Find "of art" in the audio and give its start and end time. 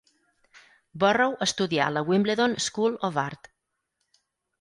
3.11-3.51